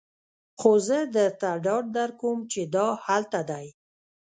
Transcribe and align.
خو 0.59 0.71
زه 0.87 0.99
درته 1.15 1.49
ډاډ 1.65 1.85
درکوم 1.97 2.37
چې 2.51 2.61
دا 2.75 2.87
هلته 3.05 3.39
دی 3.49 3.67